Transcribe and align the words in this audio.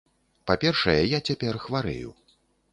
Па-першае, 0.51 0.97
я 1.13 1.19
цяпер 1.31 1.63
хварэю. 1.69 2.09